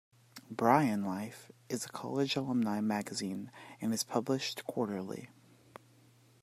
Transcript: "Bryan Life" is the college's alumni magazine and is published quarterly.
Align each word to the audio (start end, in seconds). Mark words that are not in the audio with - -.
"Bryan 0.49 1.05
Life" 1.05 1.51
is 1.69 1.83
the 1.83 1.89
college's 1.91 2.37
alumni 2.37 2.81
magazine 2.81 3.51
and 3.79 3.93
is 3.93 4.03
published 4.03 4.65
quarterly. 4.65 5.29